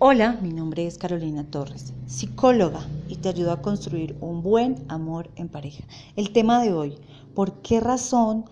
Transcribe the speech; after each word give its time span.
Hola, 0.00 0.38
mi 0.40 0.52
nombre 0.52 0.86
es 0.86 0.96
Carolina 0.96 1.42
Torres, 1.50 1.92
psicóloga 2.06 2.78
y 3.08 3.16
te 3.16 3.30
ayudo 3.30 3.50
a 3.50 3.60
construir 3.60 4.16
un 4.20 4.44
buen 4.44 4.84
amor 4.86 5.28
en 5.34 5.48
pareja. 5.48 5.82
El 6.14 6.32
tema 6.32 6.62
de 6.62 6.72
hoy, 6.72 6.96
¿por 7.34 7.54
qué 7.62 7.80
razón 7.80 8.44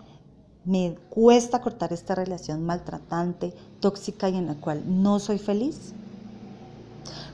me 0.65 0.97
cuesta 1.09 1.61
cortar 1.61 1.93
esta 1.93 2.15
relación 2.15 2.65
maltratante, 2.65 3.53
tóxica 3.79 4.27
y 4.27 4.35
en 4.35 4.47
la 4.47 4.55
cual 4.55 4.83
no 5.01 5.19
soy 5.19 5.37
feliz? 5.37 5.93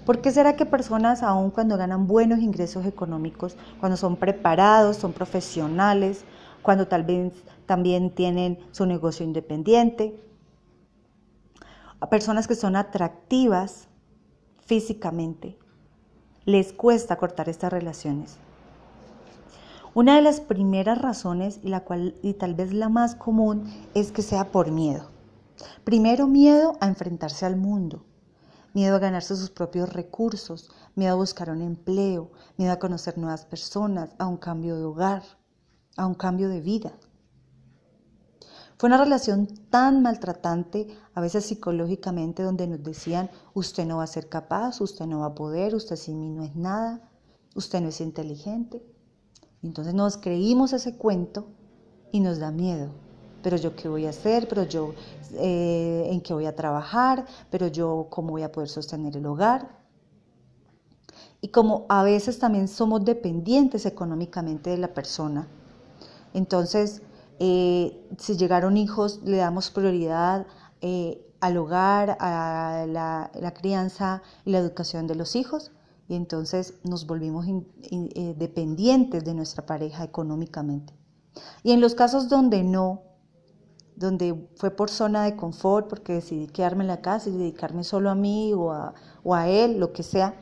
¿Por 0.05 0.21
qué 0.21 0.29
será 0.29 0.55
que 0.55 0.67
personas, 0.67 1.23
aun 1.23 1.49
cuando 1.49 1.75
ganan 1.75 2.05
buenos 2.05 2.37
ingresos 2.37 2.85
económicos, 2.85 3.55
cuando 3.79 3.97
son 3.97 4.17
preparados, 4.17 4.97
son 4.97 5.13
profesionales, 5.13 6.23
cuando 6.61 6.87
tal 6.87 7.01
vez 7.01 7.33
también 7.65 8.11
tienen 8.11 8.59
su 8.73 8.85
negocio 8.85 9.25
independiente, 9.25 10.15
personas 12.11 12.47
que 12.47 12.53
son 12.53 12.75
atractivas, 12.75 13.87
físicamente, 14.65 15.57
les 16.45 16.73
cuesta 16.73 17.17
cortar 17.17 17.49
estas 17.49 17.71
relaciones. 17.71 18.37
Una 19.93 20.15
de 20.15 20.21
las 20.21 20.41
primeras 20.41 20.99
razones 20.99 21.59
y 21.63 21.69
la 21.69 21.81
cual 21.81 22.15
y 22.23 22.33
tal 22.33 22.55
vez 22.55 22.73
la 22.73 22.89
más 22.89 23.15
común 23.15 23.71
es 23.93 24.11
que 24.11 24.23
sea 24.23 24.51
por 24.51 24.71
miedo. 24.71 25.09
Primero 25.83 26.27
miedo 26.27 26.77
a 26.81 26.87
enfrentarse 26.87 27.45
al 27.45 27.57
mundo, 27.57 28.03
miedo 28.73 28.95
a 28.95 28.99
ganarse 28.99 29.35
sus 29.35 29.51
propios 29.51 29.93
recursos, 29.93 30.71
miedo 30.95 31.13
a 31.13 31.17
buscar 31.17 31.49
un 31.49 31.61
empleo, 31.61 32.31
miedo 32.57 32.71
a 32.71 32.79
conocer 32.79 33.17
nuevas 33.17 33.45
personas, 33.45 34.09
a 34.17 34.27
un 34.27 34.37
cambio 34.37 34.77
de 34.77 34.83
hogar, 34.83 35.23
a 35.95 36.07
un 36.07 36.15
cambio 36.15 36.49
de 36.49 36.61
vida. 36.61 36.93
Fue 38.83 38.89
una 38.89 38.97
relación 38.97 39.47
tan 39.69 40.01
maltratante, 40.01 40.87
a 41.13 41.21
veces 41.21 41.45
psicológicamente, 41.45 42.43
donde 42.43 42.67
nos 42.67 42.83
decían, 42.83 43.29
usted 43.53 43.85
no 43.85 43.99
va 43.99 44.03
a 44.03 44.07
ser 44.07 44.27
capaz, 44.27 44.81
usted 44.81 45.05
no 45.05 45.19
va 45.19 45.27
a 45.27 45.35
poder, 45.35 45.73
usted 45.73 45.95
sin 45.95 46.19
mí 46.19 46.29
no 46.29 46.43
es 46.43 46.53
nada, 46.57 47.09
usted 47.55 47.79
no 47.79 47.87
es 47.87 48.01
inteligente. 48.01 48.83
Entonces 49.61 49.93
nos 49.93 50.17
creímos 50.17 50.73
ese 50.73 50.97
cuento 50.97 51.47
y 52.11 52.19
nos 52.19 52.39
da 52.39 52.51
miedo. 52.51 52.89
Pero 53.41 53.55
yo 53.55 53.73
qué 53.73 53.87
voy 53.87 54.05
a 54.05 54.09
hacer, 54.09 54.49
pero 54.49 54.63
yo 54.63 54.93
eh, 55.35 56.09
en 56.11 56.19
qué 56.19 56.33
voy 56.33 56.45
a 56.45 56.53
trabajar, 56.53 57.25
pero 57.49 57.67
yo 57.67 58.07
cómo 58.09 58.31
voy 58.31 58.43
a 58.43 58.51
poder 58.51 58.67
sostener 58.67 59.15
el 59.15 59.25
hogar. 59.25 59.79
Y 61.39 61.47
como 61.47 61.85
a 61.87 62.03
veces 62.03 62.37
también 62.37 62.67
somos 62.67 63.05
dependientes 63.05 63.85
económicamente 63.85 64.71
de 64.71 64.77
la 64.77 64.93
persona, 64.93 65.47
entonces 66.33 67.01
eh, 67.39 68.07
si 68.17 68.37
llegaron 68.37 68.77
hijos, 68.77 69.21
le 69.23 69.37
damos 69.37 69.71
prioridad 69.71 70.45
eh, 70.81 71.25
al 71.39 71.57
hogar, 71.57 72.17
a 72.19 72.85
la, 72.87 73.53
crianza 73.53 74.21
y 74.45 74.51
la 74.51 74.59
educación 74.59 75.07
de 75.07 75.15
los 75.15 75.35
hijos, 75.35 75.71
y 76.07 76.15
entonces 76.15 76.75
nos 76.83 77.07
volvimos 77.07 77.45
eh, 77.47 78.35
dependientes 78.37 79.23
de 79.23 79.33
nuestra 79.33 79.65
pareja 79.65 80.03
económicamente. 80.03 80.93
Y 81.63 81.71
en 81.71 81.81
los 81.81 81.95
casos 81.95 82.29
donde 82.29 82.63
no, 82.63 83.01
donde 83.95 84.47
fue 84.55 84.71
por 84.71 84.89
zona 84.89 85.23
de 85.23 85.35
confort, 85.35 85.87
porque 85.87 86.13
decidí 86.13 86.47
quedarme 86.47 86.83
en 86.83 86.89
la 86.89 87.01
casa 87.01 87.29
y 87.29 87.33
dedicarme 87.33 87.83
solo 87.83 88.09
a 88.09 88.15
mí 88.15 88.53
o 88.53 88.71
a, 88.71 88.93
o 89.23 89.35
a 89.35 89.49
él, 89.49 89.79
lo 89.79 89.91
que 89.91 90.03
sea, 90.03 90.35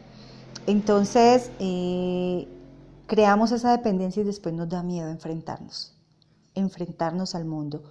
entonces 0.68 1.50
creamos 3.08 3.52
esa 3.52 3.72
dependencia 3.72 4.22
y 4.22 4.26
después 4.26 4.54
nos 4.54 4.70
da 4.70 4.84
miedo 4.84 5.10
enfrentarnos 5.10 6.01
enfrentarnos 6.56 7.36
al 7.36 7.46
mundo, 7.46 7.84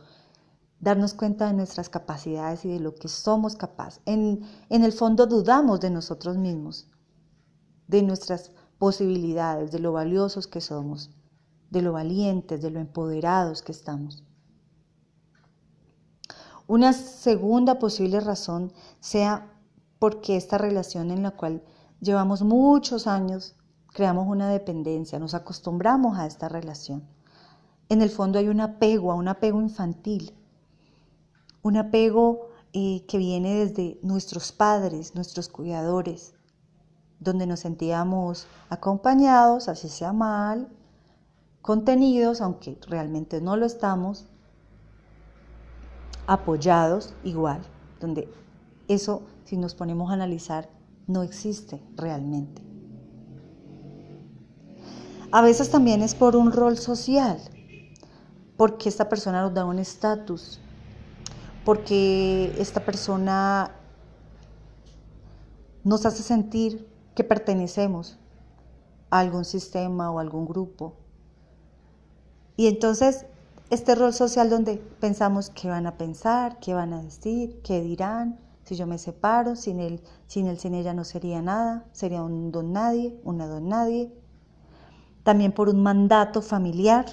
darnos 0.80 1.14
cuenta 1.14 1.46
de 1.46 1.54
nuestras 1.54 1.88
capacidades 1.88 2.64
y 2.64 2.68
de 2.68 2.80
lo 2.80 2.94
que 2.94 3.08
somos 3.08 3.56
capaces. 3.56 4.00
En, 4.06 4.42
en 4.68 4.84
el 4.84 4.92
fondo 4.92 5.26
dudamos 5.26 5.80
de 5.80 5.90
nosotros 5.90 6.36
mismos, 6.36 6.88
de 7.86 8.02
nuestras 8.02 8.52
posibilidades, 8.78 9.72
de 9.72 9.78
lo 9.78 9.92
valiosos 9.92 10.46
que 10.46 10.60
somos, 10.60 11.10
de 11.70 11.82
lo 11.82 11.92
valientes, 11.92 12.62
de 12.62 12.70
lo 12.70 12.80
empoderados 12.80 13.62
que 13.62 13.72
estamos. 13.72 14.24
Una 16.66 16.92
segunda 16.92 17.78
posible 17.78 18.20
razón 18.20 18.72
sea 19.00 19.52
porque 19.98 20.36
esta 20.36 20.56
relación 20.56 21.10
en 21.10 21.22
la 21.22 21.32
cual 21.32 21.62
llevamos 22.00 22.42
muchos 22.42 23.06
años 23.06 23.56
creamos 23.92 24.28
una 24.28 24.48
dependencia, 24.48 25.18
nos 25.18 25.34
acostumbramos 25.34 26.16
a 26.16 26.26
esta 26.26 26.48
relación 26.48 27.08
en 27.90 28.02
el 28.02 28.08
fondo 28.08 28.38
hay 28.38 28.48
un 28.48 28.60
apego, 28.60 29.14
un 29.16 29.26
apego 29.26 29.60
infantil, 29.60 30.32
un 31.60 31.76
apego 31.76 32.48
eh, 32.72 33.04
que 33.06 33.18
viene 33.18 33.66
desde 33.66 33.98
nuestros 34.02 34.52
padres, 34.52 35.16
nuestros 35.16 35.48
cuidadores, 35.48 36.34
donde 37.18 37.48
nos 37.48 37.60
sentíamos 37.60 38.46
acompañados, 38.68 39.68
así 39.68 39.88
sea 39.88 40.12
mal, 40.12 40.68
contenidos, 41.62 42.40
aunque 42.40 42.78
realmente 42.86 43.40
no 43.40 43.56
lo 43.56 43.66
estamos, 43.66 44.26
apoyados 46.28 47.12
igual, 47.24 47.60
donde 47.98 48.32
eso, 48.86 49.22
si 49.44 49.56
nos 49.56 49.74
ponemos 49.74 50.10
a 50.10 50.14
analizar, 50.14 50.70
no 51.08 51.24
existe 51.24 51.82
realmente. 51.96 52.62
A 55.32 55.42
veces 55.42 55.70
también 55.70 56.02
es 56.02 56.14
por 56.14 56.36
un 56.36 56.52
rol 56.52 56.78
social 56.78 57.40
porque 58.60 58.90
esta 58.90 59.08
persona 59.08 59.40
nos 59.40 59.54
da 59.54 59.64
un 59.64 59.78
estatus, 59.78 60.60
porque 61.64 62.54
esta 62.58 62.84
persona 62.84 63.70
nos 65.82 66.04
hace 66.04 66.22
sentir 66.22 66.86
que 67.14 67.24
pertenecemos 67.24 68.18
a 69.08 69.20
algún 69.20 69.46
sistema 69.46 70.10
o 70.10 70.18
algún 70.18 70.44
grupo. 70.44 70.92
Y 72.54 72.66
entonces 72.66 73.24
este 73.70 73.94
rol 73.94 74.12
social 74.12 74.50
donde 74.50 74.76
pensamos 74.76 75.48
qué 75.48 75.70
van 75.70 75.86
a 75.86 75.96
pensar, 75.96 76.58
qué 76.60 76.74
van 76.74 76.92
a 76.92 77.00
decir, 77.02 77.62
qué 77.64 77.80
dirán, 77.80 78.38
si 78.64 78.76
yo 78.76 78.86
me 78.86 78.98
separo, 78.98 79.56
sin 79.56 79.80
él, 79.80 80.02
sin 80.26 80.46
él, 80.48 80.58
sin 80.58 80.74
ella 80.74 80.92
no 80.92 81.04
sería 81.04 81.40
nada, 81.40 81.86
sería 81.92 82.22
un 82.22 82.52
don 82.52 82.74
nadie, 82.74 83.18
una 83.24 83.46
don 83.46 83.70
nadie. 83.70 84.12
También 85.22 85.52
por 85.52 85.70
un 85.70 85.82
mandato 85.82 86.42
familiar, 86.42 87.06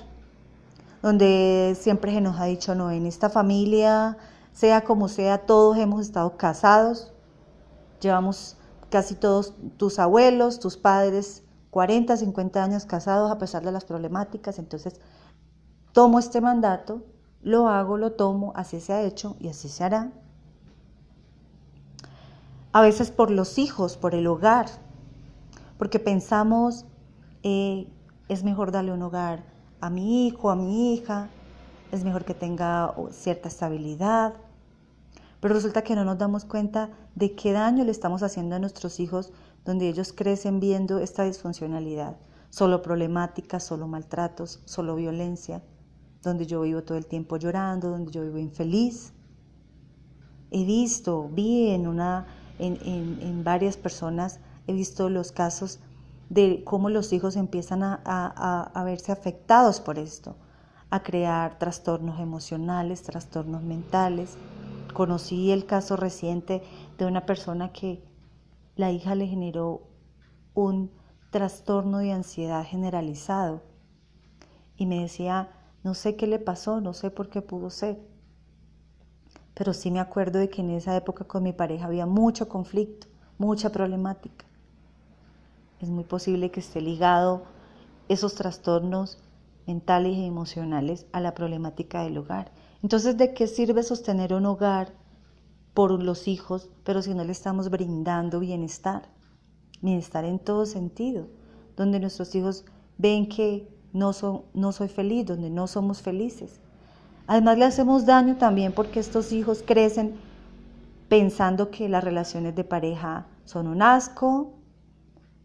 donde 1.01 1.77
siempre 1.79 2.13
se 2.13 2.21
nos 2.21 2.39
ha 2.39 2.45
dicho, 2.45 2.75
no, 2.75 2.91
en 2.91 3.05
esta 3.05 3.29
familia, 3.29 4.17
sea 4.51 4.83
como 4.83 5.07
sea, 5.07 5.45
todos 5.45 5.77
hemos 5.77 6.01
estado 6.01 6.37
casados, 6.37 7.13
llevamos 8.01 8.57
casi 8.89 9.15
todos 9.15 9.53
tus 9.77 9.99
abuelos, 9.99 10.59
tus 10.59 10.77
padres, 10.77 11.43
40, 11.71 12.17
50 12.17 12.63
años 12.63 12.85
casados 12.85 13.31
a 13.31 13.37
pesar 13.37 13.63
de 13.63 13.71
las 13.71 13.85
problemáticas, 13.85 14.57
entonces 14.57 14.99
tomo 15.91 16.19
este 16.19 16.41
mandato, 16.41 17.03
lo 17.43 17.67
hago, 17.67 17.97
lo 17.97 18.13
tomo, 18.13 18.51
así 18.55 18.79
se 18.79 18.93
ha 18.93 19.03
hecho 19.03 19.35
y 19.39 19.49
así 19.49 19.69
se 19.69 19.83
hará. 19.83 20.11
A 22.73 22.81
veces 22.81 23.11
por 23.11 23.31
los 23.31 23.57
hijos, 23.57 23.97
por 23.97 24.15
el 24.15 24.27
hogar, 24.27 24.67
porque 25.77 25.99
pensamos, 25.99 26.85
eh, 27.43 27.87
es 28.27 28.43
mejor 28.43 28.71
darle 28.71 28.91
un 28.91 29.01
hogar 29.01 29.56
a 29.81 29.89
mi 29.89 30.27
hijo, 30.27 30.49
a 30.49 30.55
mi 30.55 30.93
hija, 30.93 31.29
es 31.91 32.03
mejor 32.03 32.25
que 32.25 32.33
tenga 32.33 32.93
cierta 33.11 33.47
estabilidad. 33.47 34.33
Pero 35.39 35.53
resulta 35.53 35.83
que 35.83 35.95
no 35.95 36.03
nos 36.03 36.17
damos 36.17 36.45
cuenta 36.45 36.89
de 37.15 37.35
qué 37.35 37.51
daño 37.51 37.83
le 37.83 37.91
estamos 37.91 38.23
haciendo 38.23 38.55
a 38.55 38.59
nuestros 38.59 38.99
hijos 38.99 39.31
donde 39.65 39.87
ellos 39.87 40.13
crecen 40.13 40.59
viendo 40.59 40.99
esta 40.99 41.23
disfuncionalidad. 41.23 42.17
Solo 42.49 42.81
problemáticas, 42.81 43.63
solo 43.63 43.87
maltratos, 43.87 44.61
solo 44.65 44.95
violencia, 44.95 45.61
donde 46.23 46.45
yo 46.45 46.61
vivo 46.61 46.83
todo 46.83 46.97
el 46.97 47.05
tiempo 47.05 47.37
llorando, 47.37 47.89
donde 47.89 48.11
yo 48.11 48.23
vivo 48.23 48.37
infeliz. 48.39 49.13
He 50.49 50.63
visto, 50.63 51.29
vi 51.31 51.69
en, 51.69 51.87
una, 51.87 52.25
en, 52.57 53.19
en 53.21 53.43
varias 53.43 53.77
personas, 53.77 54.39
he 54.65 54.73
visto 54.73 55.09
los 55.09 55.31
casos 55.31 55.79
de 56.29 56.63
cómo 56.65 56.89
los 56.89 57.13
hijos 57.13 57.35
empiezan 57.35 57.83
a, 57.83 58.83
verse 58.85 59.11
afectados 59.11 59.79
por 59.79 59.97
esto, 59.97 60.35
a 60.89 61.03
crear 61.03 61.57
trastornos 61.57 62.19
emocionales, 62.19 63.03
trastornos 63.03 63.63
mentales. 63.63 64.37
Conocí 64.93 65.51
el 65.51 65.65
caso 65.65 65.95
reciente 65.95 66.63
de 66.97 67.05
una 67.05 67.25
persona 67.25 67.71
que 67.71 68.03
la 68.75 68.91
hija 68.91 69.15
le 69.15 69.27
generó 69.27 69.87
un 70.53 70.91
trastorno 71.29 71.99
de 71.99 72.11
ansiedad 72.11 72.65
generalizado 72.65 73.61
y 74.75 74.85
me 74.85 75.01
decía, 75.01 75.49
no 75.83 75.93
sé 75.93 76.15
qué 76.15 76.27
le 76.27 76.39
pasó, 76.39 76.81
no 76.81 76.93
sé 76.93 77.11
por 77.11 77.29
qué 77.29 77.41
pudo 77.41 77.69
ser, 77.69 77.99
pero 79.53 79.73
sí 79.73 79.91
me 79.91 79.99
acuerdo 79.99 80.39
de 80.39 80.49
que 80.49 80.61
en 80.61 80.71
esa 80.71 80.95
época 80.95 81.25
con 81.25 81.43
mi 81.43 81.53
pareja 81.53 81.85
había 81.85 82.05
mucho 82.05 82.47
conflicto, 82.47 83.07
mucha 83.37 83.71
problemática 83.71 84.47
es 85.79 85.89
muy 85.89 86.03
posible 86.03 86.51
que 86.51 86.59
esté 86.59 86.81
ligado 86.81 87.43
esos 88.09 88.35
trastornos 88.35 89.19
mentales 89.65 90.17
y 90.17 90.25
emocionales 90.25 91.05
a 91.11 91.19
la 91.19 91.33
problemática 91.33 92.03
del 92.03 92.17
hogar. 92.17 92.51
Entonces, 92.81 93.17
¿de 93.17 93.33
qué 93.33 93.47
sirve 93.47 93.83
sostener 93.83 94.33
un 94.33 94.45
hogar 94.45 94.93
por 95.77 95.91
los 96.01 96.27
hijos, 96.27 96.71
pero 96.83 97.03
si 97.03 97.13
no 97.13 97.23
le 97.23 97.31
estamos 97.31 97.69
brindando 97.69 98.39
bienestar, 98.39 99.03
bienestar 99.79 100.25
en 100.25 100.39
todo 100.39 100.65
sentido, 100.65 101.27
donde 101.75 101.99
nuestros 101.99 102.33
hijos 102.33 102.65
ven 102.97 103.29
que 103.29 103.69
no, 103.93 104.11
son, 104.11 104.41
no 104.55 104.71
soy 104.71 104.87
feliz, 104.87 105.27
donde 105.27 105.51
no 105.51 105.67
somos 105.67 106.01
felices. 106.01 106.61
Además 107.27 107.59
le 107.59 107.65
hacemos 107.65 108.07
daño 108.07 108.37
también 108.37 108.71
porque 108.71 108.99
estos 108.99 109.31
hijos 109.31 109.63
crecen 109.63 110.15
pensando 111.09 111.69
que 111.69 111.89
las 111.89 112.03
relaciones 112.03 112.55
de 112.55 112.63
pareja 112.63 113.27
son 113.45 113.67
un 113.67 113.83
asco, 113.83 114.56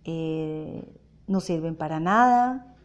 eh, 0.04 1.00
no 1.26 1.40
sirven 1.40 1.76
para 1.76 2.00
nada, 2.00 2.76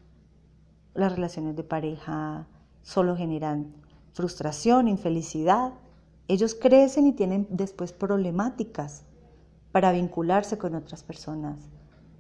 las 0.94 1.12
relaciones 1.12 1.56
de 1.56 1.64
pareja 1.64 2.48
solo 2.82 3.16
generan 3.16 3.74
frustración, 4.14 4.88
infelicidad. 4.88 5.74
Ellos 6.28 6.56
crecen 6.56 7.08
y 7.08 7.14
tienen 7.14 7.48
después 7.50 7.94
problemáticas 7.94 9.04
para 9.72 9.92
vincularse 9.92 10.58
con 10.58 10.74
otras 10.74 11.04
personas. 11.04 11.60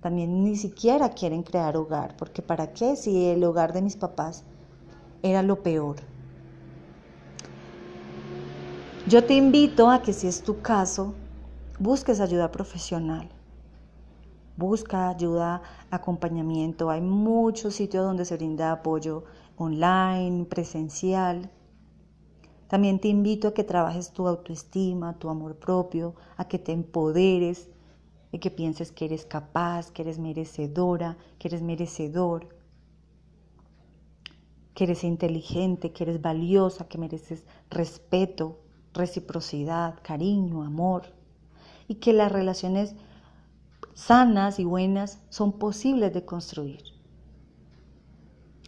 También 0.01 0.43
ni 0.43 0.55
siquiera 0.55 1.09
quieren 1.09 1.41
crear 1.41 1.75
hogar, 1.75 2.15
porque 2.17 2.41
¿para 2.41 2.71
qué 2.71 2.95
si 2.95 3.25
el 3.25 3.43
hogar 3.43 3.73
de 3.73 3.81
mis 3.81 3.95
papás 3.95 4.43
era 5.23 5.41
lo 5.41 5.63
peor? 5.63 5.95
Yo 9.07 9.23
te 9.23 9.33
invito 9.33 9.89
a 9.89 10.01
que 10.01 10.13
si 10.13 10.27
es 10.27 10.43
tu 10.43 10.61
caso, 10.61 11.15
busques 11.79 12.19
ayuda 12.19 12.51
profesional. 12.51 13.27
Busca 14.57 15.09
ayuda, 15.09 15.61
acompañamiento. 15.91 16.89
Hay 16.89 16.99
muchos 16.99 17.75
sitios 17.75 18.03
donde 18.03 18.25
se 18.25 18.37
brinda 18.37 18.71
apoyo 18.71 19.23
online, 19.55 20.45
presencial. 20.45 21.51
También 22.67 22.99
te 22.99 23.07
invito 23.07 23.49
a 23.49 23.53
que 23.53 23.63
trabajes 23.63 24.11
tu 24.11 24.27
autoestima, 24.27 25.19
tu 25.19 25.29
amor 25.29 25.57
propio, 25.57 26.15
a 26.37 26.47
que 26.47 26.57
te 26.57 26.71
empoderes, 26.71 27.69
a 28.33 28.39
que 28.39 28.49
pienses 28.49 28.91
que 28.91 29.05
eres 29.05 29.25
capaz, 29.25 29.91
que 29.91 30.01
eres 30.01 30.17
merecedora, 30.17 31.17
que 31.37 31.49
eres 31.49 31.61
merecedor, 31.61 32.49
que 34.73 34.85
eres 34.85 35.03
inteligente, 35.03 35.91
que 35.91 36.03
eres 36.03 36.19
valiosa, 36.19 36.87
que 36.87 36.97
mereces 36.97 37.45
respeto, 37.69 38.59
reciprocidad, 38.91 39.99
cariño, 40.01 40.63
amor, 40.63 41.13
y 41.87 41.95
que 41.95 42.11
las 42.11 42.31
relaciones 42.31 42.95
sanas 43.97 44.59
y 44.59 44.63
buenas 44.63 45.19
son 45.29 45.51
posibles 45.51 46.13
de 46.13 46.23
construir. 46.23 46.83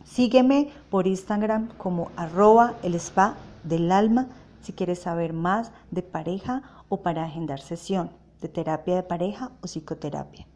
Sígueme 0.03 0.71
por 0.89 1.05
Instagram 1.05 1.69
como 1.77 2.09
arroba 2.15 2.73
el 2.81 2.95
spa 2.95 3.35
del 3.63 3.91
alma 3.91 4.27
si 4.63 4.73
quieres 4.73 4.99
saber 4.99 5.33
más 5.33 5.71
de 5.91 6.01
pareja 6.01 6.63
o 6.89 7.03
para 7.03 7.23
agendar 7.25 7.59
sesión 7.59 8.09
de 8.41 8.49
terapia 8.49 8.95
de 8.95 9.03
pareja 9.03 9.51
o 9.61 9.67
psicoterapia. 9.67 10.47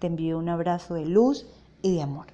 Te 0.00 0.08
envío 0.08 0.38
un 0.38 0.48
abrazo 0.48 0.94
de 0.94 1.06
luz 1.06 1.46
y 1.82 1.94
de 1.94 2.02
amor. 2.02 2.26